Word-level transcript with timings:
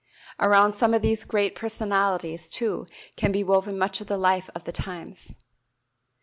Around 0.39 0.71
some 0.71 0.95
of 0.95 1.03
these 1.03 1.23
great 1.25 1.53
personalities, 1.53 2.49
too, 2.49 2.87
can 3.17 3.31
be 3.31 3.43
woven 3.43 3.77
much 3.77 4.01
of 4.01 4.07
the 4.07 4.17
life 4.17 4.49
of 4.55 4.63
the 4.63 4.71
times. 4.71 5.35